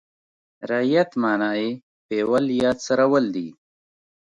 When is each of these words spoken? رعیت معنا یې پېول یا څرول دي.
رعیت 0.69 1.09
معنا 1.21 1.51
یې 1.61 1.69
پېول 2.07 2.45
یا 2.61 2.71
څرول 2.85 3.25
دي. 3.35 3.47